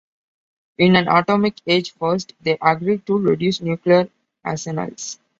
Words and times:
In 0.79 0.95
an 0.95 1.07
Atomic 1.07 1.57
Age 1.67 1.91
first, 1.91 2.33
they 2.41 2.57
agreed 2.59 3.05
to 3.05 3.19
reduce 3.19 3.61
nuclear 3.61 4.09
arsenals. 4.43 5.19